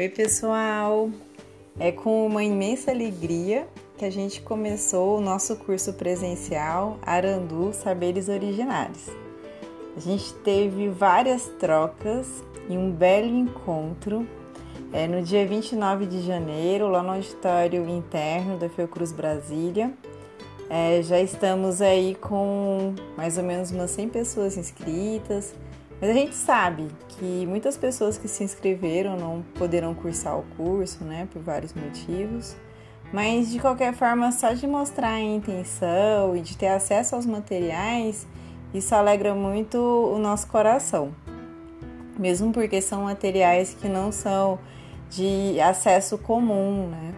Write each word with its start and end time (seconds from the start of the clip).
Oi, 0.00 0.08
pessoal! 0.08 1.10
É 1.78 1.92
com 1.92 2.26
uma 2.26 2.42
imensa 2.42 2.90
alegria 2.90 3.68
que 3.98 4.04
a 4.06 4.08
gente 4.08 4.40
começou 4.40 5.18
o 5.18 5.20
nosso 5.20 5.54
curso 5.56 5.92
presencial 5.92 6.98
Arandu 7.02 7.74
Saberes 7.74 8.30
Originários. 8.30 9.10
A 9.94 10.00
gente 10.00 10.32
teve 10.36 10.88
várias 10.88 11.48
trocas 11.60 12.42
e 12.66 12.78
um 12.78 12.90
belo 12.90 13.26
encontro 13.26 14.26
é, 14.90 15.06
no 15.06 15.20
dia 15.20 15.46
29 15.46 16.06
de 16.06 16.22
janeiro, 16.22 16.88
lá 16.88 17.02
no 17.02 17.10
auditório 17.10 17.86
interno 17.86 18.56
da 18.56 18.70
Fiocruz 18.70 19.12
Brasília. 19.12 19.92
É, 20.70 21.02
já 21.02 21.20
estamos 21.20 21.82
aí 21.82 22.14
com 22.14 22.94
mais 23.18 23.36
ou 23.36 23.44
menos 23.44 23.70
umas 23.70 23.90
100 23.90 24.08
pessoas 24.08 24.56
inscritas, 24.56 25.54
mas 26.00 26.10
a 26.10 26.14
gente 26.14 26.34
sabe 26.34 26.88
que 27.08 27.46
muitas 27.46 27.76
pessoas 27.76 28.16
que 28.16 28.26
se 28.26 28.42
inscreveram 28.42 29.16
não 29.16 29.42
poderão 29.54 29.94
cursar 29.94 30.38
o 30.38 30.44
curso, 30.56 31.04
né, 31.04 31.28
por 31.30 31.42
vários 31.42 31.74
motivos. 31.74 32.56
Mas 33.12 33.50
de 33.50 33.58
qualquer 33.58 33.92
forma, 33.92 34.32
só 34.32 34.52
de 34.52 34.66
mostrar 34.66 35.14
a 35.14 35.20
intenção 35.20 36.34
e 36.36 36.40
de 36.40 36.56
ter 36.56 36.68
acesso 36.68 37.16
aos 37.16 37.26
materiais, 37.26 38.26
isso 38.72 38.94
alegra 38.94 39.34
muito 39.34 39.76
o 39.76 40.18
nosso 40.18 40.46
coração. 40.46 41.12
Mesmo 42.18 42.52
porque 42.52 42.80
são 42.80 43.02
materiais 43.02 43.74
que 43.74 43.88
não 43.88 44.12
são 44.12 44.58
de 45.10 45.60
acesso 45.60 46.16
comum, 46.16 46.88
né? 46.88 47.14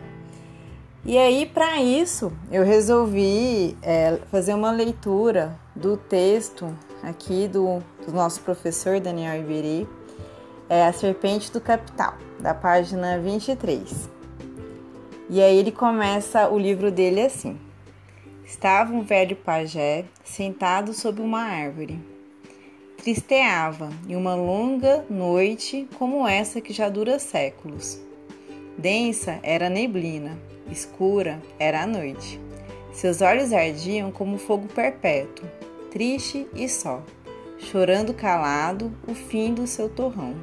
E 1.05 1.19
aí, 1.19 1.47
para 1.47 1.83
isso, 1.83 2.33
eu 2.51 2.65
resolvi 2.65 3.77
é, 3.83 4.19
fazer 4.31 4.55
uma 4.55 4.71
leitura 4.71 5.59
do 5.75 5.97
texto 5.97 6.73
aqui 7.03 7.49
do, 7.49 7.83
do 8.06 8.12
nosso 8.12 8.41
professor 8.42 9.01
Daniel 9.01 9.41
Iberi, 9.41 9.88
é 10.69 10.87
A 10.87 10.92
Serpente 10.92 11.53
do 11.53 11.61
Capital, 11.61 12.14
da 12.41 12.55
página 12.55 13.19
23. 13.19 14.11
E 15.31 15.41
aí 15.41 15.56
ele 15.56 15.72
começa 15.72 16.48
o 16.48 16.59
livro 16.59 16.91
dele 16.91 17.22
assim: 17.22 17.59
Estava 18.44 18.92
um 18.92 19.03
velho 19.03 19.36
pajé 19.36 20.05
sentado 20.25 20.92
sob 20.92 21.20
uma 21.20 21.41
árvore. 21.41 21.98
Tristeava 22.97 23.91
em 24.09 24.14
uma 24.14 24.34
longa 24.34 25.05
noite 25.11 25.89
como 25.98 26.27
essa 26.27 26.61
que 26.61 26.72
já 26.72 26.89
dura 26.89 27.19
séculos. 27.19 28.00
Densa 28.78 29.39
era 29.42 29.66
a 29.66 29.70
neblina 29.70 30.39
escura 30.72 31.41
era 31.59 31.83
a 31.83 31.87
noite. 31.87 32.41
Seus 32.92 33.20
olhos 33.20 33.53
ardiam 33.53 34.11
como 34.11 34.39
fogo 34.39 34.69
perpétuo, 34.69 35.48
triste 35.91 36.47
e 36.55 36.69
só, 36.69 37.03
chorando 37.63 38.13
calado 38.13 38.93
o 39.07 39.15
fim 39.15 39.55
do 39.55 39.67
seu 39.67 39.89
torrão. 39.89 40.35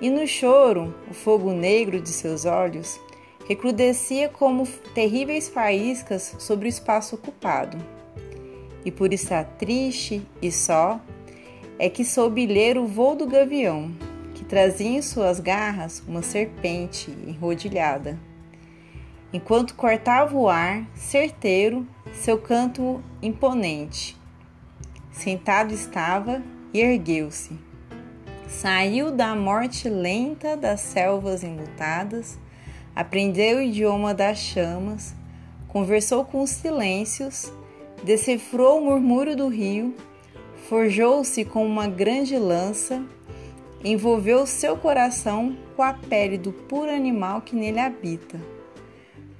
E 0.00 0.10
no 0.10 0.26
choro, 0.26 0.94
o 1.10 1.14
fogo 1.14 1.52
negro 1.52 2.00
de 2.00 2.08
seus 2.08 2.44
olhos 2.44 3.00
recrudescia 3.46 4.28
como 4.28 4.66
terríveis 4.94 5.48
faíscas 5.48 6.36
sobre 6.38 6.66
o 6.66 6.68
espaço 6.68 7.14
ocupado. 7.14 7.78
E 8.84 8.90
por 8.90 9.12
estar 9.12 9.44
triste 9.44 10.22
e 10.40 10.50
só, 10.50 11.00
é 11.78 11.88
que 11.88 12.04
soube 12.04 12.46
ler 12.46 12.78
o 12.78 12.86
voo 12.86 13.14
do 13.14 13.26
gavião, 13.26 13.92
que 14.34 14.44
trazia 14.44 14.88
em 14.88 15.02
suas 15.02 15.40
garras 15.40 16.02
uma 16.06 16.22
serpente 16.22 17.10
enrodilhada 17.26 18.18
enquanto 19.32 19.74
cortava 19.74 20.36
o 20.36 20.48
ar, 20.48 20.86
certeiro, 20.94 21.86
seu 22.12 22.38
canto 22.38 23.02
imponente. 23.22 24.17
Sentado 25.18 25.74
estava 25.74 26.40
e 26.72 26.80
ergueu-se. 26.80 27.58
Saiu 28.46 29.10
da 29.10 29.34
morte 29.34 29.88
lenta 29.88 30.56
das 30.56 30.80
selvas 30.80 31.42
enlutadas, 31.42 32.38
aprendeu 32.94 33.58
o 33.58 33.62
idioma 33.62 34.14
das 34.14 34.38
chamas, 34.38 35.16
conversou 35.66 36.24
com 36.24 36.40
os 36.40 36.50
silêncios, 36.50 37.52
decifrou 38.04 38.78
o 38.78 38.84
murmúrio 38.84 39.34
do 39.34 39.48
rio, 39.48 39.92
forjou-se 40.68 41.44
com 41.44 41.66
uma 41.66 41.88
grande 41.88 42.38
lança, 42.38 43.04
envolveu 43.82 44.46
seu 44.46 44.76
coração 44.76 45.56
com 45.74 45.82
a 45.82 45.94
pele 45.94 46.38
do 46.38 46.52
puro 46.52 46.92
animal 46.92 47.40
que 47.40 47.56
nele 47.56 47.80
habita 47.80 48.38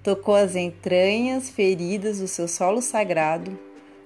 tocou 0.09 0.35
as 0.35 0.57
entranhas 0.57 1.51
feridas 1.51 2.19
do 2.19 2.27
seu 2.27 2.49
solo 2.49 2.81
sagrado, 2.81 3.59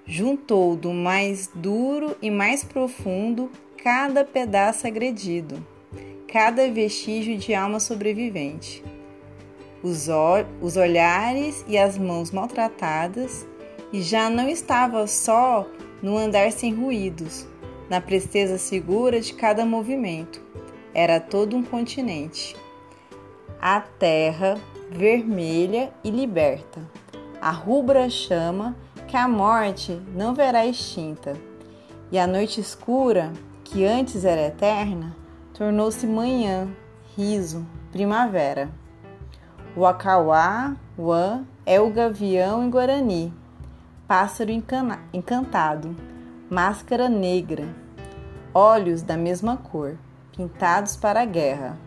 juntou 0.06 0.76
do 0.76 0.92
mais 0.92 1.48
duro 1.54 2.16
e 2.20 2.30
mais 2.30 2.64
profundo 2.64 3.50
cada 3.82 4.24
pedaço 4.24 4.86
agredido, 4.86 5.64
cada 6.28 6.70
vestígio 6.70 7.36
de 7.36 7.54
alma 7.54 7.80
sobrevivente. 7.80 8.82
Os, 9.82 10.08
os 10.60 10.76
olhares 10.76 11.64
e 11.66 11.76
as 11.76 11.98
mãos 11.98 12.30
maltratadas, 12.30 13.46
e 13.92 14.00
já 14.00 14.30
não 14.30 14.48
estava 14.48 15.06
só 15.06 15.66
no 16.02 16.16
andar 16.16 16.52
sem 16.52 16.72
ruídos, 16.74 17.46
na 17.90 18.00
presteza 18.00 18.56
segura 18.58 19.20
de 19.20 19.34
cada 19.34 19.66
movimento. 19.66 20.40
Era 20.94 21.20
todo 21.20 21.56
um 21.56 21.62
continente. 21.62 22.56
A 23.60 23.80
terra 23.80 24.58
vermelha 24.90 25.92
e 26.04 26.10
liberta. 26.10 26.80
A 27.40 27.50
rubra 27.50 28.08
chama 28.08 28.76
que 29.12 29.16
a 29.18 29.28
morte 29.28 30.00
não 30.14 30.34
verá 30.34 30.64
extinta, 30.64 31.36
e 32.10 32.18
a 32.18 32.26
noite 32.26 32.62
escura, 32.62 33.30
que 33.62 33.84
antes 33.84 34.24
era 34.24 34.46
eterna, 34.46 35.14
tornou-se 35.52 36.06
manhã, 36.06 36.66
riso, 37.14 37.66
primavera. 37.90 38.70
O 39.76 39.84
acauá, 39.84 40.74
wan, 40.98 41.44
é 41.66 41.78
o 41.78 41.90
gavião 41.90 42.64
em 42.64 42.70
Guarani, 42.70 43.34
pássaro 44.08 44.50
encantado, 44.50 45.94
máscara 46.48 47.06
negra, 47.06 47.68
olhos 48.54 49.02
da 49.02 49.18
mesma 49.18 49.58
cor, 49.58 49.98
pintados 50.34 50.96
para 50.96 51.20
a 51.20 51.26
guerra, 51.26 51.78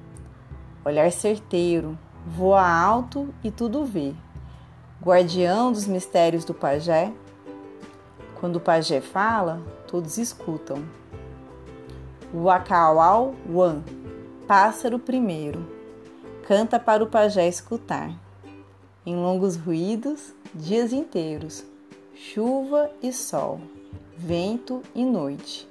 olhar 0.86 1.12
certeiro, 1.12 1.98
voa 2.24 2.62
alto 2.70 3.34
e 3.44 3.50
tudo 3.50 3.84
vê. 3.84 4.14
Guardião 5.06 5.72
dos 5.72 5.86
mistérios 5.86 6.44
do 6.44 6.52
pajé. 6.52 7.14
Quando 8.40 8.56
o 8.56 8.60
pajé 8.60 9.02
fala, 9.02 9.62
todos 9.86 10.18
escutam. 10.18 10.84
Wakawau 12.34 13.36
Wan, 13.48 13.84
pássaro 14.48 14.98
primeiro, 14.98 15.64
canta 16.48 16.80
para 16.80 17.04
o 17.04 17.08
pajé 17.08 17.48
escutar. 17.48 18.20
Em 19.06 19.16
longos 19.16 19.56
ruídos, 19.56 20.34
dias 20.52 20.92
inteiros, 20.92 21.64
chuva 22.16 22.90
e 23.00 23.14
sol, 23.14 23.62
vento 24.18 24.82
e 24.96 25.06
noite. 25.06 25.70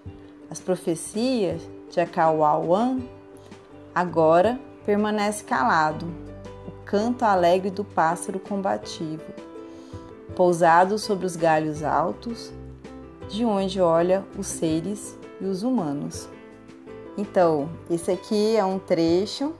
As 0.48 0.60
profecias 0.60 1.60
de 1.90 1.98
Akawauan 1.98 3.00
agora 3.92 4.60
permanece 4.86 5.42
calado, 5.42 6.06
canto 6.84 7.24
alegre 7.24 7.70
do 7.70 7.84
pássaro 7.84 8.38
combativo, 8.38 9.24
pousado 10.36 10.98
sobre 10.98 11.26
os 11.26 11.36
galhos 11.36 11.82
altos, 11.82 12.52
de 13.28 13.44
onde 13.44 13.80
olha 13.80 14.24
os 14.38 14.46
seres 14.46 15.18
e 15.40 15.44
os 15.44 15.62
humanos. 15.62 16.28
Então, 17.16 17.68
esse 17.90 18.10
aqui 18.10 18.56
é 18.56 18.64
um 18.64 18.78
trecho. 18.78 19.54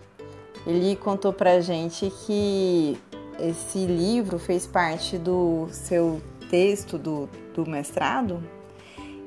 Ele 0.67 0.97
contou 0.97 1.33
pra 1.33 1.61
gente 1.61 2.13
que 2.27 2.99
esse 3.39 3.85
livro 3.87 4.39
fez 4.39 4.67
parte 4.67 5.19
do 5.19 5.69
seu 5.71 6.21
texto 6.51 6.99
do, 6.99 7.29
do 7.55 7.69
mestrado 7.69 8.43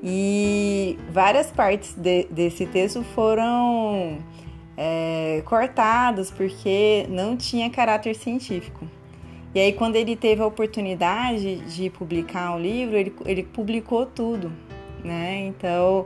e 0.03 0.97
várias 1.11 1.49
partes 1.51 1.93
de, 1.93 2.25
desse 2.25 2.65
texto 2.65 3.03
foram 3.03 4.19
é, 4.77 5.41
cortados 5.43 6.29
porque 6.29 7.07
não 7.09 7.35
tinha 7.35 7.67
caráter 7.69 8.15
científico. 8.15 8.87
E 9.55 9.59
aí, 9.59 9.73
quando 9.73 9.95
ele 9.95 10.15
teve 10.15 10.41
a 10.41 10.45
oportunidade 10.45 11.55
de 11.61 11.89
publicar 11.89 12.53
um 12.53 12.59
livro, 12.59 12.95
ele, 12.95 13.15
ele 13.25 13.43
publicou 13.43 14.05
tudo, 14.05 14.51
né? 15.03 15.47
Então. 15.47 16.05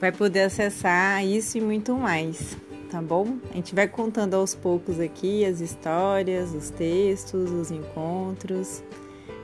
Vai 0.00 0.10
poder 0.10 0.42
acessar 0.42 1.24
isso 1.24 1.56
e 1.58 1.60
muito 1.60 1.94
mais, 1.94 2.56
tá 2.90 3.00
bom? 3.00 3.36
A 3.52 3.54
gente 3.54 3.72
vai 3.72 3.86
contando 3.86 4.34
aos 4.34 4.52
poucos 4.52 4.98
aqui 4.98 5.44
as 5.44 5.60
histórias, 5.60 6.52
os 6.52 6.70
textos, 6.70 7.48
os 7.52 7.70
encontros. 7.70 8.82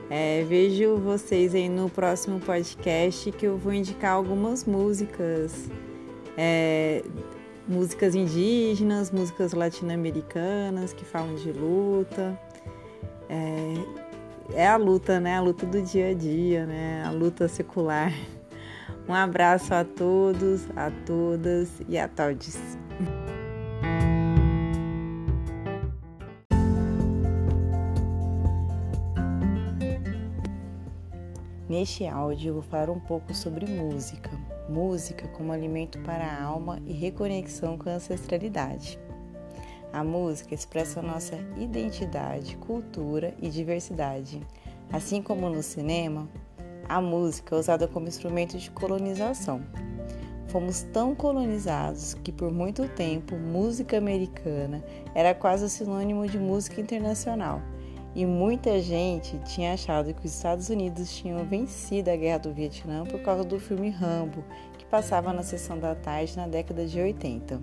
É, 0.09 0.43
vejo 0.43 0.97
vocês 0.97 1.53
aí 1.53 1.69
no 1.69 1.87
próximo 1.87 2.39
podcast 2.39 3.31
que 3.31 3.45
eu 3.45 3.57
vou 3.57 3.71
indicar 3.71 4.13
algumas 4.13 4.65
músicas, 4.65 5.69
é, 6.35 7.03
músicas 7.67 8.15
indígenas, 8.15 9.11
músicas 9.11 9.53
latino-americanas 9.53 10.93
que 10.93 11.05
falam 11.05 11.35
de 11.35 11.51
luta. 11.51 12.39
É, 13.29 14.63
é, 14.63 14.67
a 14.67 14.77
luta, 14.77 15.19
né? 15.19 15.37
A 15.37 15.41
luta 15.41 15.65
do 15.67 15.79
dia 15.79 16.09
a 16.09 16.13
dia, 16.13 16.65
né? 16.65 17.03
A 17.05 17.11
luta 17.11 17.47
secular. 17.47 18.11
Um 19.07 19.13
abraço 19.13 19.73
a 19.73 19.83
todos, 19.83 20.67
a 20.75 20.91
todas 21.03 21.81
e 21.87 21.97
a 21.97 22.07
todos. 22.07 22.59
Neste 31.69 32.07
áudio 32.07 32.49
eu 32.49 32.53
vou 32.55 32.63
falar 32.63 32.89
um 32.89 32.99
pouco 32.99 33.31
sobre 33.31 33.67
música. 33.67 34.31
Música 34.67 35.27
como 35.27 35.51
alimento 35.51 35.99
para 35.99 36.25
a 36.25 36.43
alma 36.43 36.81
e 36.83 36.93
reconexão 36.93 37.77
com 37.77 37.87
a 37.91 37.93
ancestralidade. 37.93 38.99
A 39.93 40.03
música 40.03 40.55
expressa 40.55 40.99
nossa 40.99 41.35
identidade, 41.57 42.57
cultura 42.57 43.35
e 43.39 43.49
diversidade. 43.49 44.41
Assim 44.91 45.21
como 45.21 45.47
no 45.47 45.61
cinema, 45.61 46.27
a 46.87 46.99
música 46.99 47.55
é 47.55 47.59
usada 47.59 47.87
como 47.87 48.07
instrumento 48.07 48.57
de 48.57 48.71
colonização. 48.71 49.61
Fomos 50.47 50.81
tão 50.91 51.13
colonizados 51.13 52.15
que 52.15 52.31
por 52.31 52.51
muito 52.51 52.87
tempo 52.89 53.35
música 53.35 53.95
americana 53.95 54.83
era 55.13 55.35
quase 55.35 55.69
sinônimo 55.69 56.27
de 56.27 56.39
música 56.39 56.81
internacional 56.81 57.61
e 58.15 58.25
muita 58.25 58.79
gente 58.81 59.37
tinha 59.39 59.73
achado 59.73 60.13
que 60.13 60.25
os 60.25 60.33
Estados 60.33 60.69
Unidos 60.69 61.15
tinham 61.15 61.45
vencido 61.45 62.09
a 62.09 62.15
Guerra 62.15 62.39
do 62.39 62.53
Vietnã 62.53 63.05
por 63.05 63.21
causa 63.21 63.43
do 63.43 63.59
filme 63.59 63.89
Rambo, 63.89 64.43
que 64.77 64.85
passava 64.85 65.31
na 65.31 65.43
sessão 65.43 65.77
da 65.77 65.93
tarde 65.95 66.35
na 66.35 66.47
década 66.47 66.85
de 66.85 66.99
80. 66.99 67.59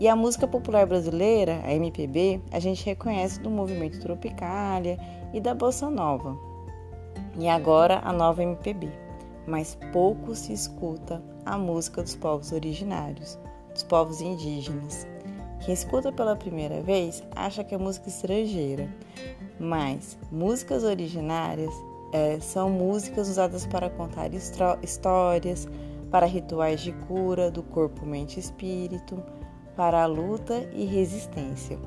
E 0.00 0.06
a 0.06 0.14
música 0.14 0.46
popular 0.46 0.86
brasileira, 0.86 1.60
a 1.64 1.72
MPB, 1.72 2.40
a 2.52 2.60
gente 2.60 2.84
reconhece 2.84 3.40
do 3.40 3.50
movimento 3.50 4.00
Tropicália 4.00 4.98
e 5.32 5.40
da 5.40 5.54
Bossa 5.54 5.90
Nova. 5.90 6.38
E 7.36 7.48
agora 7.48 8.00
a 8.04 8.12
nova 8.12 8.42
MPB. 8.42 8.88
Mas 9.46 9.76
pouco 9.92 10.34
se 10.34 10.52
escuta 10.52 11.22
a 11.44 11.56
música 11.56 12.02
dos 12.02 12.14
povos 12.14 12.52
originários, 12.52 13.38
dos 13.72 13.82
povos 13.82 14.20
indígenas. 14.20 15.06
Quem 15.60 15.74
escuta 15.74 16.12
pela 16.12 16.36
primeira 16.36 16.80
vez 16.80 17.22
acha 17.34 17.64
que 17.64 17.74
é 17.74 17.78
música 17.78 18.08
estrangeira, 18.08 18.88
mas 19.58 20.16
músicas 20.30 20.84
originárias 20.84 21.72
é, 22.12 22.38
são 22.40 22.70
músicas 22.70 23.28
usadas 23.28 23.66
para 23.66 23.90
contar 23.90 24.30
histórias, 24.82 25.68
para 26.10 26.26
rituais 26.26 26.80
de 26.80 26.92
cura 26.92 27.50
do 27.50 27.62
corpo, 27.62 28.06
mente 28.06 28.36
e 28.36 28.40
espírito, 28.40 29.22
para 29.76 30.02
a 30.02 30.06
luta 30.06 30.68
e 30.72 30.84
resistência. 30.84 31.78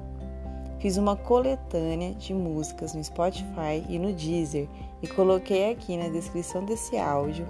Fiz 0.80 0.98
uma 0.98 1.16
coletânea 1.16 2.14
de 2.14 2.34
músicas 2.34 2.94
no 2.94 3.04
Spotify 3.04 3.86
e 3.88 4.00
no 4.00 4.14
Deezer 4.14 4.68
e 5.02 5.08
coloquei 5.08 5.72
aqui 5.72 5.96
na 5.96 6.10
descrição 6.10 6.66
desse 6.66 6.98
áudio 6.98 7.48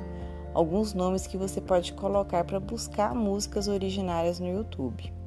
alguns 0.54 0.94
nomes 0.94 1.28
que 1.28 1.38
você 1.38 1.62
pode 1.62 1.94
colocar 1.94 2.44
para 2.44 2.60
buscar 2.60 3.16
músicas 3.16 3.68
originárias 3.68 4.40
no 4.40 4.50
YouTube. 4.50 5.21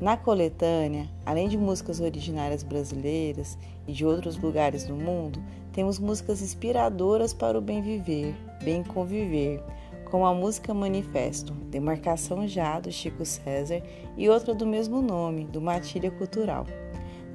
Na 0.00 0.16
coletânea, 0.16 1.10
além 1.26 1.46
de 1.46 1.58
músicas 1.58 2.00
originárias 2.00 2.62
brasileiras 2.62 3.58
e 3.86 3.92
de 3.92 4.06
outros 4.06 4.34
lugares 4.38 4.84
do 4.84 4.94
mundo, 4.94 5.38
temos 5.74 5.98
músicas 5.98 6.40
inspiradoras 6.40 7.34
para 7.34 7.58
o 7.58 7.60
bem 7.60 7.82
viver, 7.82 8.34
bem 8.64 8.82
conviver, 8.82 9.62
como 10.10 10.24
a 10.24 10.32
música 10.32 10.72
Manifesto, 10.72 11.52
Demarcação 11.52 12.48
Já, 12.48 12.80
do 12.80 12.90
Chico 12.90 13.26
César, 13.26 13.82
e 14.16 14.26
outra 14.26 14.54
do 14.54 14.66
mesmo 14.66 15.02
nome, 15.02 15.44
do 15.44 15.60
Matilha 15.60 16.10
Cultural. 16.10 16.66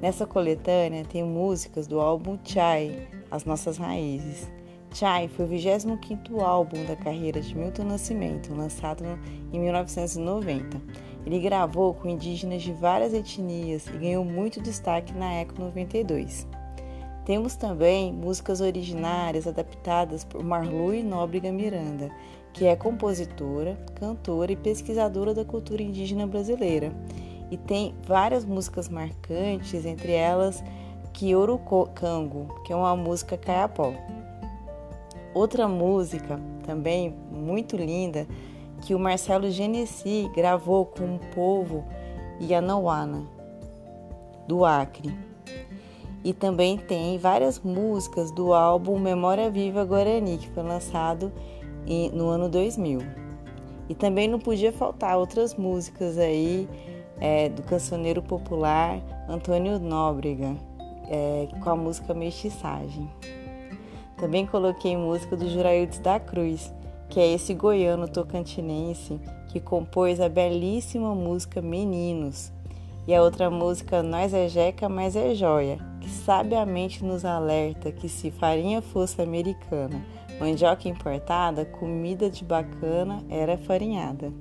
Nessa 0.01 0.25
coletânea 0.25 1.05
tem 1.05 1.23
músicas 1.23 1.85
do 1.85 1.99
álbum 1.99 2.35
Chai, 2.43 3.07
As 3.29 3.45
Nossas 3.45 3.77
Raízes. 3.77 4.51
Chai 4.91 5.27
foi 5.27 5.45
o 5.45 5.49
25º 5.49 6.41
álbum 6.41 6.83
da 6.85 6.95
carreira 6.95 7.41
de 7.41 7.55
Milton 7.55 7.83
Nascimento, 7.83 8.55
lançado 8.55 9.03
em 9.53 9.59
1990 9.59 11.14
ele 11.25 11.39
gravou 11.39 11.93
com 11.93 12.07
indígenas 12.07 12.61
de 12.61 12.71
várias 12.71 13.13
etnias 13.13 13.87
e 13.87 13.97
ganhou 13.97 14.23
muito 14.23 14.61
destaque 14.61 15.13
na 15.13 15.33
Eco 15.33 15.59
92. 15.59 16.47
Temos 17.25 17.55
também 17.55 18.13
músicas 18.13 18.61
originárias 18.61 19.47
adaptadas 19.47 20.23
por 20.23 20.43
Marlui 20.43 21.01
Nóbrega 21.01 21.51
Miranda, 21.51 22.11
que 22.53 22.65
é 22.65 22.75
compositora, 22.75 23.75
cantora 23.95 24.51
e 24.51 24.55
pesquisadora 24.55 25.33
da 25.33 25.43
cultura 25.43 25.81
indígena 25.81 26.27
brasileira. 26.27 26.93
E 27.49 27.57
tem 27.57 27.95
várias 28.05 28.45
músicas 28.45 28.87
marcantes, 28.87 29.85
entre 29.85 30.11
elas 30.11 30.63
Cango, 31.95 32.61
que 32.63 32.71
é 32.71 32.75
uma 32.75 32.95
música 32.95 33.37
caiapó. 33.37 33.93
Outra 35.33 35.67
música 35.67 36.39
também 36.65 37.15
muito 37.31 37.75
linda 37.75 38.27
que 38.81 38.93
o 38.93 38.99
Marcelo 38.99 39.49
Genesi 39.49 40.29
gravou 40.35 40.85
com 40.85 41.15
o 41.15 41.19
povo 41.33 41.83
Yanawana, 42.41 43.23
do 44.47 44.65
Acre. 44.65 45.13
E 46.23 46.33
também 46.33 46.77
tem 46.77 47.17
várias 47.17 47.59
músicas 47.59 48.31
do 48.31 48.53
álbum 48.53 48.99
Memória 48.99 49.49
Viva 49.49 49.85
Guarani, 49.85 50.37
que 50.37 50.49
foi 50.49 50.63
lançado 50.63 51.31
no 52.13 52.29
ano 52.29 52.49
2000. 52.49 52.99
E 53.87 53.93
também 53.93 54.27
não 54.27 54.39
podia 54.39 54.73
faltar 54.73 55.17
outras 55.17 55.53
músicas 55.53 56.17
aí 56.17 56.67
é, 57.19 57.49
do 57.49 57.61
cancioneiro 57.61 58.21
popular 58.21 58.99
Antônio 59.29 59.79
Nóbrega, 59.79 60.55
é, 61.07 61.47
com 61.63 61.69
a 61.69 61.75
música 61.75 62.13
Mestiçagem. 62.13 63.09
Também 64.17 64.45
coloquei 64.45 64.95
música 64.95 65.35
do 65.35 65.47
Juraildes 65.47 65.99
da 65.99 66.19
Cruz, 66.19 66.73
que 67.09 67.19
é 67.19 67.33
esse 67.33 67.53
goiano 67.53 68.07
tocantinense 68.07 69.19
que 69.49 69.59
compôs 69.59 70.19
a 70.19 70.27
belíssima 70.27 71.15
música 71.15 71.61
Meninos 71.61 72.51
e 73.07 73.13
a 73.13 73.21
outra 73.21 73.49
música 73.49 74.01
Nós 74.01 74.33
é 74.33 74.47
Jeca, 74.47 74.89
mas 74.89 75.15
é 75.15 75.35
Joia, 75.35 75.77
que 76.01 76.09
sabiamente 76.09 77.05
nos 77.05 77.23
alerta 77.23 77.91
que 77.91 78.09
se 78.09 78.31
farinha 78.31 78.81
fosse 78.81 79.21
americana, 79.21 80.03
mandioca 80.39 80.89
importada, 80.89 81.65
comida 81.65 82.29
de 82.29 82.43
bacana 82.43 83.23
era 83.29 83.57
farinhada. 83.57 84.33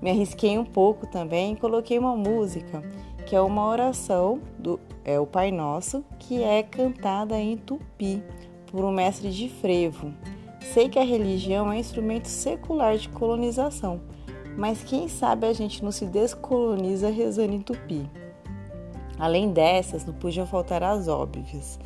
Me 0.00 0.10
arrisquei 0.10 0.58
um 0.58 0.64
pouco 0.64 1.06
também 1.06 1.54
e 1.54 1.56
coloquei 1.56 1.98
uma 1.98 2.14
música 2.14 2.82
que 3.26 3.34
é 3.34 3.40
uma 3.40 3.66
oração 3.66 4.40
do 4.58 4.78
é 5.04 5.18
o 5.18 5.26
Pai 5.26 5.50
Nosso, 5.50 6.04
que 6.18 6.42
é 6.42 6.62
cantada 6.62 7.38
em 7.38 7.56
tupi 7.56 8.22
por 8.70 8.84
um 8.84 8.92
mestre 8.92 9.30
de 9.30 9.48
frevo 9.48 10.12
Sei 10.72 10.88
que 10.88 10.98
a 10.98 11.04
religião 11.04 11.72
é 11.72 11.78
instrumento 11.78 12.26
secular 12.26 12.96
de 12.98 13.08
colonização, 13.08 14.00
mas 14.56 14.84
quem 14.84 15.08
sabe 15.08 15.46
a 15.46 15.52
gente 15.52 15.82
não 15.82 15.90
se 15.90 16.04
descoloniza 16.04 17.08
rezando 17.08 17.54
em 17.54 17.60
tupi. 17.60 18.08
Além 19.18 19.50
dessas, 19.50 20.04
não 20.04 20.12
podiam 20.12 20.46
faltar 20.46 20.82
as 20.82 21.08
óbvias, 21.08 21.80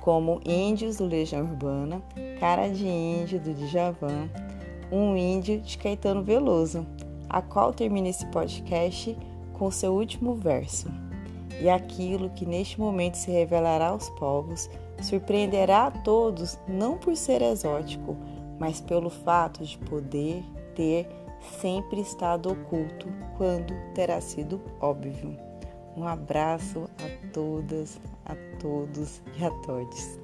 como 0.00 0.40
Índios 0.44 0.96
do 0.96 1.06
Legião 1.06 1.42
Urbana, 1.42 2.02
Cara 2.40 2.68
de 2.68 2.86
Índio 2.86 3.38
do 3.38 3.54
Djavan, 3.54 4.28
Um 4.90 5.16
Índio 5.16 5.60
de 5.60 5.78
Caetano 5.78 6.22
Veloso, 6.22 6.84
a 7.28 7.40
qual 7.40 7.72
termina 7.72 8.08
esse 8.08 8.26
podcast 8.26 9.16
com 9.52 9.70
seu 9.70 9.94
último 9.94 10.34
verso. 10.34 10.88
E 11.60 11.70
aquilo 11.70 12.30
que 12.30 12.44
neste 12.44 12.80
momento 12.80 13.14
se 13.14 13.30
revelará 13.30 13.88
aos 13.88 14.10
povos 14.10 14.68
surpreenderá 15.04 15.86
a 15.86 15.90
todos 15.90 16.58
não 16.66 16.96
por 16.96 17.16
ser 17.16 17.42
exótico, 17.42 18.16
mas 18.58 18.80
pelo 18.80 19.10
fato 19.10 19.64
de 19.64 19.78
poder 19.78 20.42
ter 20.74 21.06
sempre 21.60 22.00
estado 22.00 22.50
oculto 22.50 23.06
quando 23.36 23.74
terá 23.94 24.20
sido 24.20 24.60
óbvio. 24.80 25.36
Um 25.96 26.04
abraço 26.04 26.88
a 26.98 27.32
todas, 27.32 28.00
a 28.24 28.34
todos 28.58 29.22
e 29.38 29.44
a 29.44 29.50
todos. 29.62 30.18